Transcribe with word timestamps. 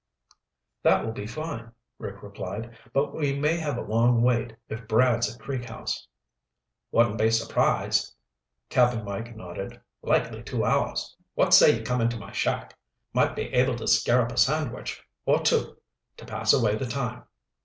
"That 0.81 1.05
will 1.05 1.11
be 1.11 1.27
fine," 1.27 1.73
Rick 1.99 2.23
replied. 2.23 2.75
"But 2.91 3.13
we 3.13 3.37
may 3.37 3.57
have 3.57 3.77
a 3.77 3.83
long 3.83 4.23
wait 4.23 4.55
if 4.67 4.87
Brad's 4.87 5.31
at 5.31 5.39
Creek 5.39 5.65
House." 5.65 6.07
"Wouldn't 6.91 7.19
be 7.19 7.29
surprised," 7.29 8.15
Cap'n 8.69 9.05
Mike 9.05 9.35
nodded. 9.35 9.79
"Likely 10.01 10.41
two 10.41 10.65
hours. 10.65 11.15
What 11.35 11.53
say 11.53 11.77
you 11.77 11.83
come 11.83 12.01
into 12.01 12.17
my 12.17 12.31
shack? 12.31 12.75
Might 13.13 13.35
be 13.35 13.53
able 13.53 13.75
to 13.75 13.85
scare 13.87 14.23
up 14.23 14.31
a 14.31 14.37
sandwich 14.37 15.03
or 15.27 15.41
two 15.43 15.77
to 16.17 16.25
pass 16.25 16.51
away 16.51 16.75
the 16.77 16.87
time." 16.87 17.25